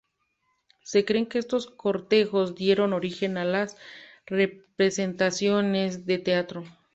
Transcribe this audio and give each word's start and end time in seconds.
Se 0.81 1.05
cree 1.05 1.27
que 1.27 1.37
estos 1.37 1.67
cortejos 1.67 2.55
dieron 2.55 2.91
origen 2.93 3.37
a 3.37 3.45
las 3.45 3.77
representaciones 4.25 6.07
de 6.07 6.17
teatro. 6.17 6.63